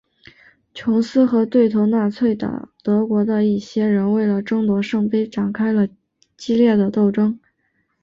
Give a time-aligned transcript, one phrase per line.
[0.73, 2.35] 琼斯和对头纳粹
[2.81, 5.87] 德国的一些人为了争夺圣杯展开了
[6.35, 7.39] 激烈的斗争。